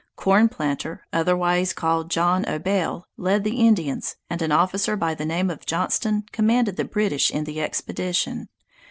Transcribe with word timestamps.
Corn 0.15 0.49
Planter, 0.49 1.05
otherwise 1.13 1.73
called 1.73 2.09
John 2.09 2.43
O'Bail, 2.49 3.07
led 3.17 3.43
the 3.43 3.57
Indians, 3.59 4.15
and 4.31 4.41
an 4.41 4.51
officer 4.51 4.95
by 4.97 5.13
the 5.13 5.25
name 5.25 5.51
of 5.51 5.63
Johnston 5.67 6.23
commanded 6.31 6.75
the 6.75 6.85
British 6.85 7.29
in 7.29 7.43
the 7.43 7.61
expedition. 7.61 8.49